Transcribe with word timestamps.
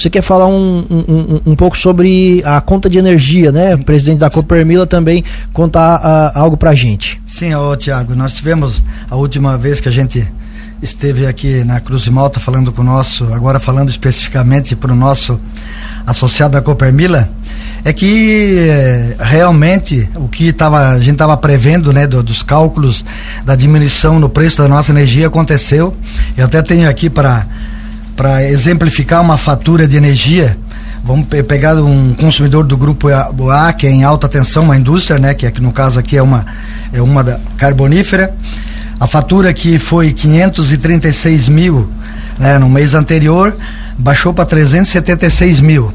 Você 0.00 0.08
quer 0.08 0.22
falar 0.22 0.46
um, 0.46 0.78
um, 0.90 1.40
um, 1.52 1.54
pouco 1.54 1.76
sobre 1.76 2.40
a 2.46 2.58
conta 2.62 2.88
de 2.88 2.98
energia, 2.98 3.52
né? 3.52 3.74
O 3.74 3.84
presidente 3.84 4.20
da 4.20 4.30
Copermila 4.30 4.86
também 4.86 5.22
contar 5.52 6.00
uh, 6.00 6.38
algo 6.38 6.56
pra 6.56 6.74
gente. 6.74 7.20
Sim, 7.26 7.54
ô 7.54 7.76
Tiago, 7.76 8.16
nós 8.16 8.32
tivemos 8.32 8.82
a 9.10 9.16
última 9.16 9.58
vez 9.58 9.78
que 9.78 9.90
a 9.90 9.92
gente 9.92 10.26
esteve 10.82 11.26
aqui 11.26 11.62
na 11.64 11.80
Cruz 11.80 12.04
de 12.04 12.10
Malta 12.10 12.40
falando 12.40 12.72
com 12.72 12.80
o 12.80 12.84
nosso, 12.84 13.30
agora 13.34 13.60
falando 13.60 13.90
especificamente 13.90 14.74
para 14.74 14.90
o 14.90 14.96
nosso 14.96 15.38
associado 16.06 16.52
da 16.52 16.62
Copermila, 16.62 17.28
é 17.84 17.92
que 17.92 18.56
eh, 18.58 19.16
realmente 19.20 20.08
o 20.14 20.28
que 20.28 20.50
tava, 20.50 20.92
a 20.92 20.98
gente 20.98 21.12
estava 21.12 21.36
prevendo, 21.36 21.92
né, 21.92 22.06
do, 22.06 22.22
dos 22.22 22.42
cálculos 22.42 23.04
da 23.44 23.54
diminuição 23.54 24.18
no 24.18 24.30
preço 24.30 24.62
da 24.62 24.68
nossa 24.68 24.92
energia 24.92 25.26
aconteceu. 25.26 25.94
Eu 26.38 26.46
até 26.46 26.62
tenho 26.62 26.88
aqui 26.88 27.10
para 27.10 27.46
para 28.20 28.44
exemplificar 28.44 29.22
uma 29.22 29.38
fatura 29.38 29.88
de 29.88 29.96
energia. 29.96 30.54
Vamos 31.02 31.26
pe 31.26 31.42
pegar 31.42 31.74
um 31.76 32.12
consumidor 32.12 32.64
do 32.64 32.76
grupo 32.76 33.08
A, 33.08 33.72
que 33.72 33.86
é 33.86 33.90
em 33.90 34.04
alta 34.04 34.28
tensão, 34.28 34.64
uma 34.64 34.76
indústria, 34.76 35.18
né, 35.18 35.32
que 35.32 35.46
aqui 35.46 35.58
no 35.58 35.72
caso 35.72 35.98
aqui 35.98 36.18
é 36.18 36.22
uma 36.22 36.44
é 36.92 37.00
uma 37.00 37.24
da 37.24 37.40
carbonífera. 37.56 38.34
A 39.00 39.06
fatura 39.06 39.54
que 39.54 39.78
foi 39.78 40.12
536 40.12 41.48
mil 41.48 41.88
né, 42.38 42.58
no 42.58 42.68
mês 42.68 42.94
anterior 42.94 43.56
baixou 43.96 44.34
para 44.34 44.44
376 44.44 45.62
mil. 45.62 45.90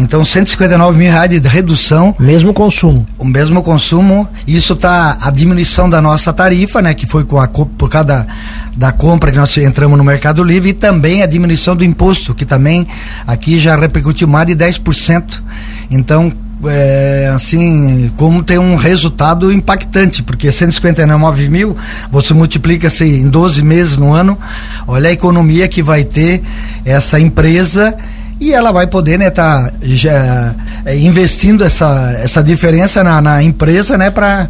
Então, 0.00 0.24
159 0.24 0.96
mil 0.96 1.12
reais 1.12 1.28
de 1.28 1.46
redução. 1.46 2.16
Mesmo 2.18 2.54
consumo. 2.54 3.06
O 3.18 3.24
mesmo 3.24 3.62
consumo. 3.62 4.26
Isso 4.46 4.74
tá 4.74 5.18
a 5.20 5.30
diminuição 5.30 5.90
da 5.90 6.00
nossa 6.00 6.32
tarifa, 6.32 6.80
né? 6.80 6.94
Que 6.94 7.06
foi 7.06 7.24
com 7.24 7.38
a, 7.38 7.46
por 7.46 7.90
cada 7.90 8.26
da 8.74 8.92
compra 8.92 9.30
que 9.30 9.36
nós 9.36 9.54
entramos 9.58 9.98
no 9.98 10.04
Mercado 10.04 10.42
Livre 10.42 10.70
e 10.70 10.72
também 10.72 11.22
a 11.22 11.26
diminuição 11.26 11.76
do 11.76 11.84
imposto, 11.84 12.34
que 12.34 12.46
também 12.46 12.86
aqui 13.26 13.58
já 13.58 13.76
repercutiu 13.76 14.26
mais 14.26 14.46
de 14.46 14.56
10%. 14.56 15.42
Então, 15.90 16.32
é, 16.64 17.30
assim, 17.34 18.10
como 18.16 18.42
tem 18.42 18.58
um 18.58 18.76
resultado 18.76 19.52
impactante, 19.52 20.22
porque 20.22 20.50
159 20.50 21.48
mil, 21.50 21.76
você 22.10 22.32
multiplica-se 22.32 23.04
em 23.04 23.28
12 23.28 23.62
meses 23.62 23.98
no 23.98 24.14
ano, 24.14 24.38
olha 24.86 25.10
a 25.10 25.12
economia 25.12 25.68
que 25.68 25.82
vai 25.82 26.04
ter 26.04 26.42
essa 26.86 27.20
empresa 27.20 27.94
e 28.40 28.54
ela 28.54 28.72
vai 28.72 28.86
poder 28.86 29.18
né 29.18 29.28
tá 29.28 29.70
já 29.82 30.54
é, 30.86 30.96
investindo 30.96 31.62
essa 31.62 32.12
essa 32.22 32.42
diferença 32.42 33.04
na, 33.04 33.20
na 33.20 33.42
empresa 33.42 33.98
né 33.98 34.10
para 34.10 34.48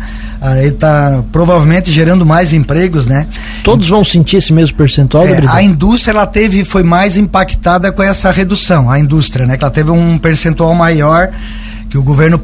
tá 0.79 1.23
provavelmente 1.33 1.91
gerando 1.91 2.25
mais 2.25 2.53
empregos 2.53 3.05
né 3.05 3.27
todos 3.65 3.89
vão 3.89 4.05
sentir 4.05 4.37
esse 4.37 4.53
mesmo 4.53 4.77
percentual 4.77 5.27
é, 5.27 5.43
a 5.49 5.61
indústria 5.61 6.13
ela 6.13 6.27
teve 6.27 6.65
foi 6.65 6.85
mais 6.85 7.17
impactada 7.17 7.91
com 7.91 8.03
essa 8.03 8.31
redução 8.31 8.89
a 8.89 8.99
indústria 8.99 9.45
né 9.45 9.57
que 9.57 9.65
ela 9.65 9.73
teve 9.73 9.91
um 9.91 10.17
percentual 10.17 10.73
maior 10.73 11.31
que 11.91 11.99
o 11.99 12.03
governo 12.05 12.41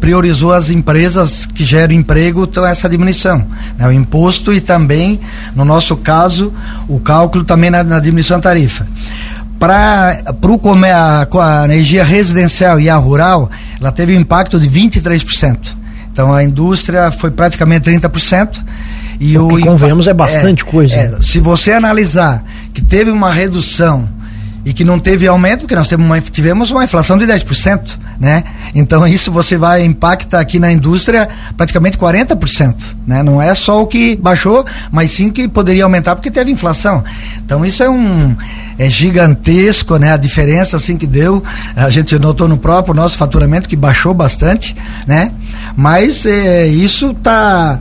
priorizou 0.00 0.52
as 0.52 0.70
empresas 0.70 1.46
que 1.46 1.64
geram 1.64 1.94
emprego, 1.94 2.42
então 2.42 2.66
essa 2.66 2.88
diminuição. 2.88 3.46
Né? 3.78 3.86
O 3.86 3.92
imposto 3.92 4.52
e 4.52 4.60
também, 4.60 5.20
no 5.54 5.64
nosso 5.64 5.96
caso, 5.96 6.52
o 6.88 6.98
cálculo 6.98 7.44
também 7.44 7.70
na, 7.70 7.84
na 7.84 8.00
diminuição 8.00 8.38
da 8.38 8.50
tarifa. 8.50 8.88
Para 9.58 10.16
a, 10.84 11.62
a 11.62 11.64
energia 11.64 12.04
residencial 12.04 12.78
e 12.78 12.88
a 12.88 12.96
rural, 12.96 13.50
ela 13.80 13.90
teve 13.90 14.16
um 14.16 14.20
impacto 14.20 14.58
de 14.60 14.68
23%. 14.68 15.76
Então 16.12 16.32
a 16.32 16.42
indústria 16.42 17.10
foi 17.10 17.30
praticamente 17.30 17.90
30%. 17.90 18.64
E 19.20 19.36
o, 19.36 19.46
o 19.48 19.56
que 19.56 19.62
convenhamos 19.62 20.06
é 20.06 20.14
bastante 20.14 20.62
é, 20.62 20.66
coisa. 20.66 20.94
É, 20.94 21.18
se 21.20 21.40
você 21.40 21.72
analisar 21.72 22.44
que 22.72 22.80
teve 22.80 23.10
uma 23.10 23.32
redução 23.32 24.08
e 24.68 24.74
que 24.74 24.84
não 24.84 24.98
teve 24.98 25.26
aumento, 25.26 25.60
porque 25.60 25.74
nós 25.74 25.90
uma, 25.92 26.20
tivemos 26.20 26.70
uma 26.70 26.84
inflação 26.84 27.16
de 27.16 27.24
10%, 27.24 27.98
né? 28.20 28.44
Então 28.74 29.04
isso 29.08 29.32
você 29.32 29.56
vai 29.56 29.82
impacta 29.82 30.38
aqui 30.38 30.58
na 30.58 30.70
indústria 30.70 31.26
praticamente 31.56 31.96
40%, 31.96 32.74
né? 33.06 33.22
Não 33.22 33.40
é 33.40 33.54
só 33.54 33.80
o 33.80 33.86
que 33.86 34.14
baixou, 34.16 34.66
mas 34.92 35.10
sim 35.10 35.30
que 35.30 35.48
poderia 35.48 35.84
aumentar 35.84 36.14
porque 36.14 36.30
teve 36.30 36.50
inflação. 36.50 37.02
Então 37.42 37.64
isso 37.64 37.82
é 37.82 37.88
um 37.88 38.36
é 38.78 38.90
gigantesco, 38.90 39.96
né? 39.96 40.12
A 40.12 40.18
diferença 40.18 40.76
assim 40.76 40.98
que 40.98 41.06
deu, 41.06 41.42
a 41.74 41.88
gente 41.88 42.18
notou 42.18 42.46
no 42.46 42.58
próprio 42.58 42.92
nosso 42.92 43.16
faturamento 43.16 43.70
que 43.70 43.74
baixou 43.74 44.12
bastante, 44.12 44.76
né? 45.06 45.32
Mas 45.74 46.26
é, 46.26 46.66
isso 46.66 47.14
tá 47.14 47.80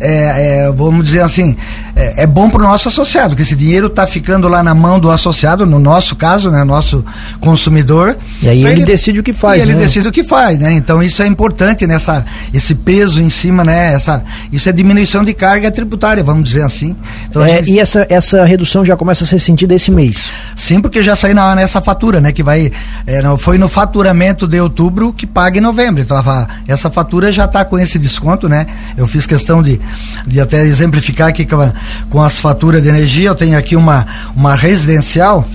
é, 0.00 0.66
é, 0.66 0.72
vamos 0.72 1.04
dizer 1.04 1.22
assim, 1.22 1.56
é, 1.94 2.24
é 2.24 2.26
bom 2.26 2.50
para 2.50 2.60
o 2.60 2.64
nosso 2.64 2.88
associado, 2.88 3.34
que 3.34 3.42
esse 3.42 3.56
dinheiro 3.56 3.86
está 3.86 4.06
ficando 4.06 4.48
lá 4.48 4.62
na 4.62 4.74
mão 4.74 5.00
do 5.00 5.10
associado, 5.10 5.64
no 5.64 5.78
nosso 5.78 6.14
caso, 6.14 6.50
né, 6.50 6.62
nosso 6.62 7.04
consumidor. 7.40 8.16
E 8.42 8.48
aí 8.48 8.64
ele, 8.64 8.72
ele, 8.72 8.84
decide 8.84 9.20
o 9.20 9.22
que 9.22 9.32
faz. 9.32 9.62
ele 9.62 9.72
né? 9.72 9.80
decide 9.80 10.08
o 10.08 10.12
que 10.12 10.22
faz, 10.22 10.58
né? 10.58 10.74
Então 10.74 11.02
isso 11.02 11.22
é 11.22 11.26
importante 11.26 11.86
nessa 11.86 12.24
esse 12.52 12.74
peso 12.74 13.20
em 13.20 13.30
cima, 13.30 13.64
né? 13.64 13.94
Essa 13.94 14.22
isso 14.52 14.68
é 14.68 14.72
diminuição 14.72 15.24
de 15.24 15.32
carga 15.32 15.70
tributária, 15.70 16.22
vamos 16.22 16.44
dizer 16.44 16.62
assim. 16.62 16.94
Então, 17.28 17.42
é, 17.42 17.58
gente... 17.58 17.72
E 17.72 17.78
essa 17.78 18.06
essa 18.10 18.44
redução 18.44 18.84
já 18.84 18.96
começa 18.96 19.24
a 19.24 19.26
ser 19.26 19.38
sentida 19.38 19.74
esse 19.74 19.90
mês? 19.90 20.30
Sim, 20.54 20.80
porque 20.80 21.02
já 21.02 21.16
saiu 21.16 21.34
na, 21.34 21.54
nessa 21.54 21.80
fatura, 21.80 22.20
né? 22.20 22.30
Que 22.30 22.42
vai 22.42 22.70
é, 23.06 23.22
não, 23.22 23.38
foi 23.38 23.56
no 23.56 23.68
faturamento 23.68 24.46
de 24.46 24.60
outubro 24.60 25.12
que 25.12 25.26
paga 25.26 25.58
em 25.58 25.62
novembro. 25.62 26.02
Então 26.02 26.16
a, 26.16 26.46
essa 26.68 26.90
fatura 26.90 27.32
já 27.32 27.46
está 27.46 27.64
com 27.64 27.78
esse 27.78 27.98
desconto, 27.98 28.48
né? 28.48 28.66
Eu 28.96 29.06
fiz 29.06 29.26
questão 29.26 29.62
de, 29.62 29.80
de 30.26 30.40
até 30.40 30.64
exemplificar 30.64 31.28
aqui 31.28 31.44
com, 31.46 31.60
a, 31.60 31.72
com 32.08 32.22
as 32.22 32.40
faturas 32.40 32.82
de 32.82 32.88
energia. 32.88 33.28
Eu 33.28 33.34
tenho 33.34 33.56
aqui 33.58 33.76
uma 33.76 34.06
uma 34.34 34.54
residencial 34.54 35.46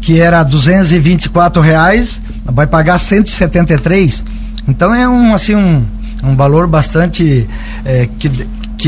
que 0.00 0.20
era 0.20 0.42
224 0.44 1.60
reais, 1.60 2.20
vai 2.44 2.66
pagar 2.66 2.98
173. 2.98 4.22
Então 4.68 4.94
é 4.94 5.08
um 5.08 5.34
assim 5.34 5.54
um, 5.54 5.84
um 6.22 6.36
valor 6.36 6.66
bastante 6.66 7.48
é, 7.84 8.08
que, 8.18 8.30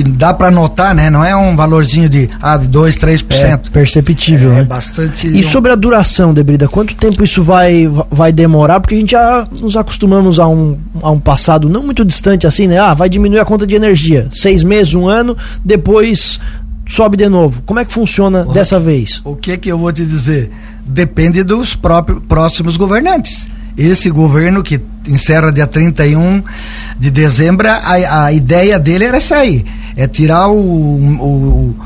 que 0.03 0.11
dá 0.11 0.33
para 0.33 0.51
notar, 0.51 0.95
né? 0.95 1.11
Não 1.11 1.25
é 1.25 1.35
um 1.35 1.57
valorzinho 1.57 2.09
de 2.09 2.29
ah, 2.41 2.57
de 2.57 2.67
2, 2.67 2.97
3%. 2.97 3.25
É 3.33 3.57
perceptível, 3.71 4.53
é, 4.53 4.57
né? 4.57 4.65
bastante. 4.65 5.27
E 5.27 5.43
sobre 5.43 5.73
a 5.73 5.75
duração, 5.75 6.33
Debrida, 6.33 6.69
quanto 6.69 6.95
tempo 6.95 7.25
isso 7.25 7.43
vai 7.43 7.91
vai 8.11 8.33
demorar? 8.33 8.81
Porque 8.81 8.95
a 8.95 8.99
gente 8.99 9.13
já 9.13 9.47
nos 9.61 9.77
acostumamos 9.77 10.39
a 10.39 10.47
um, 10.47 10.79
a 11.03 11.11
um 11.11 11.21
passado 11.21 11.69
não 11.69 11.83
muito 11.83 12.05
distante 12.05 12.47
assim, 12.47 12.67
né? 12.67 12.79
Ah, 12.79 12.95
vai 12.95 13.09
diminuir 13.09 13.41
a 13.41 13.45
conta 13.45 13.67
de 13.67 13.75
energia. 13.75 14.29
Seis 14.31 14.63
meses, 14.63 14.95
um 14.95 15.09
ano, 15.09 15.37
depois 15.65 16.39
sobe 16.87 17.17
de 17.17 17.29
novo. 17.29 17.63
Como 17.67 17.79
é 17.79 17.85
que 17.85 17.93
funciona 17.93 18.43
o 18.47 18.53
dessa 18.53 18.79
vez? 18.79 19.21
O 19.25 19.37
que 19.37 19.57
que 19.59 19.71
eu 19.71 19.79
vou 19.79 19.93
te 19.93 20.05
dizer? 20.05 20.51
Depende 20.85 21.43
dos 21.43 21.77
próprios 21.77 22.23
próximos 22.27 22.77
governantes. 22.77 23.47
Esse 23.79 24.11
governo 24.11 24.61
que 24.61 24.81
encerra 25.07 25.53
dia 25.53 25.67
31 25.67 26.43
de 26.99 27.13
dezembro, 27.13 27.69
a, 27.69 28.25
a 28.25 28.33
ideia 28.33 28.77
dele 28.77 29.05
era 29.05 29.21
sair, 29.21 29.65
é 29.97 30.09
tirar 30.09 30.49
o, 30.49 30.57
o, 30.59 31.77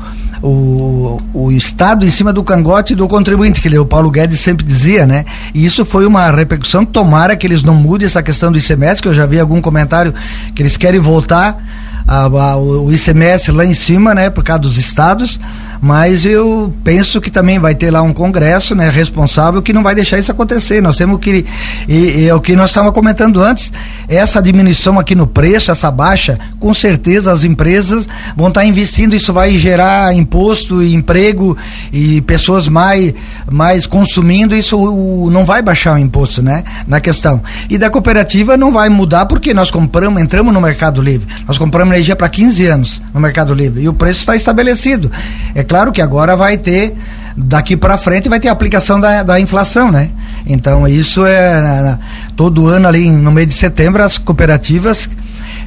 o, 0.41 1.21
o 1.35 1.51
Estado 1.51 2.03
em 2.03 2.09
cima 2.09 2.33
do 2.33 2.43
cangote 2.43 2.95
do 2.95 3.07
contribuinte, 3.07 3.61
que 3.61 3.77
o 3.77 3.85
Paulo 3.85 4.09
Guedes 4.09 4.39
sempre 4.39 4.65
dizia, 4.65 5.05
né? 5.05 5.23
E 5.53 5.63
isso 5.63 5.85
foi 5.85 6.07
uma 6.07 6.31
repercussão. 6.31 6.83
Tomara 6.83 7.35
que 7.37 7.45
eles 7.45 7.61
não 7.61 7.75
mudem 7.75 8.07
essa 8.07 8.23
questão 8.23 8.51
do 8.51 8.57
ICMS, 8.57 8.99
que 8.99 9.07
eu 9.07 9.13
já 9.13 9.27
vi 9.27 9.39
algum 9.39 9.61
comentário 9.61 10.15
que 10.55 10.63
eles 10.63 10.75
querem 10.75 10.99
voltar 10.99 11.63
a, 12.07 12.25
a, 12.25 12.57
o 12.57 12.91
ICMS 12.91 13.51
lá 13.51 13.65
em 13.65 13.73
cima, 13.73 14.13
né, 14.13 14.29
por 14.29 14.43
causa 14.43 14.63
dos 14.63 14.77
estados, 14.77 15.39
mas 15.83 16.25
eu 16.25 16.73
penso 16.81 17.19
que 17.19 17.29
também 17.29 17.59
vai 17.59 17.75
ter 17.75 17.91
lá 17.91 18.01
um 18.01 18.13
congresso, 18.13 18.73
né, 18.73 18.89
responsável 18.89 19.61
que 19.61 19.73
não 19.73 19.83
vai 19.83 19.93
deixar 19.93 20.17
isso 20.17 20.31
acontecer. 20.31 20.81
Nós 20.81 20.95
temos 20.95 21.19
que 21.19 21.45
e, 21.89 22.21
e 22.21 22.29
é 22.29 22.33
o 22.33 22.39
que 22.39 22.55
nós 22.55 22.69
estávamos 22.69 22.95
comentando 22.95 23.41
antes, 23.41 23.69
essa 24.07 24.41
diminuição 24.41 24.97
aqui 24.97 25.13
no 25.13 25.27
preço, 25.27 25.71
essa 25.71 25.91
baixa, 25.91 26.39
com 26.57 26.73
certeza 26.73 27.33
as 27.33 27.43
empresas 27.43 28.07
vão 28.33 28.47
estar 28.47 28.61
tá 28.61 28.65
investindo, 28.65 29.13
isso 29.13 29.33
vai 29.33 29.57
gerar 29.57 30.15
imposto 30.15 30.81
e 30.81 30.95
emprego 30.95 31.57
e 31.91 32.21
pessoas 32.21 32.69
mais 32.69 33.13
mais 33.51 33.85
consumindo, 33.85 34.55
isso 34.55 34.77
o, 34.77 35.29
não 35.29 35.43
vai 35.43 35.61
baixar 35.61 35.95
o 35.95 35.97
imposto, 35.97 36.41
né, 36.41 36.63
na 36.87 37.01
questão. 37.01 37.41
E 37.69 37.77
da 37.77 37.89
cooperativa 37.89 38.55
não 38.55 38.71
vai 38.71 38.87
mudar 38.87 39.25
porque 39.25 39.53
nós 39.53 39.69
compramos, 39.69 40.21
entramos 40.21 40.53
no 40.53 40.61
Mercado 40.61 41.01
Livre. 41.01 41.27
Nós 41.45 41.57
compramos 41.57 41.93
energia 41.93 42.15
para 42.15 42.29
15 42.29 42.65
anos 42.67 43.01
no 43.13 43.19
Mercado 43.19 43.53
Livre 43.53 43.83
e 43.83 43.89
o 43.89 43.93
preço 43.93 44.19
está 44.19 44.33
estabelecido. 44.33 45.11
É 45.53 45.61
claro 45.61 45.72
que 45.91 46.01
agora 46.01 46.35
vai 46.35 46.57
ter 46.57 46.93
daqui 47.35 47.75
para 47.75 47.97
frente 47.97 48.29
vai 48.29 48.39
ter 48.39 48.49
aplicação 48.49 48.99
da, 48.99 49.23
da 49.23 49.39
inflação, 49.39 49.91
né? 49.91 50.09
Então 50.45 50.87
isso 50.87 51.25
é 51.25 51.97
todo 52.35 52.67
ano 52.67 52.87
ali 52.87 53.09
no 53.09 53.31
mês 53.31 53.47
de 53.47 53.53
setembro 53.53 54.03
as 54.03 54.17
cooperativas 54.17 55.09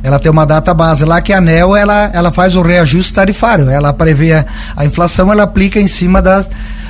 ela 0.02 0.18
tem 0.18 0.30
uma 0.30 0.46
data 0.46 0.72
base 0.72 1.04
lá 1.04 1.20
que 1.20 1.32
a 1.32 1.38
ANEL 1.38 1.74
ela, 1.74 2.10
ela 2.12 2.30
faz 2.30 2.54
o 2.54 2.62
reajuste 2.62 3.12
tarifário, 3.12 3.68
ela 3.68 3.92
prevê 3.92 4.32
a, 4.34 4.46
a 4.76 4.84
inflação, 4.84 5.32
ela 5.32 5.42
aplica 5.42 5.80
em 5.80 5.88
cima 5.88 6.22
das 6.22 6.48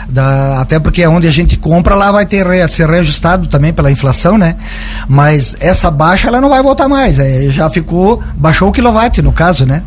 da, 0.08 0.60
até 0.60 0.78
porque 0.78 1.02
é 1.02 1.08
onde 1.08 1.26
a 1.26 1.32
gente 1.32 1.56
compra 1.56 1.94
lá 1.94 2.12
vai 2.12 2.24
ter 2.24 2.46
ser 2.68 2.88
reajustado 2.88 3.48
também 3.48 3.72
pela 3.72 3.90
inflação, 3.90 4.38
né? 4.38 4.54
Mas 5.08 5.56
essa 5.58 5.90
baixa 5.90 6.28
ela 6.28 6.40
não 6.40 6.48
vai 6.48 6.62
voltar 6.62 6.88
mais, 6.88 7.18
é, 7.18 7.48
já 7.48 7.68
ficou 7.70 8.22
baixou 8.36 8.68
o 8.68 8.72
quilowatt 8.72 9.20
no 9.22 9.32
caso, 9.32 9.66
né? 9.66 9.82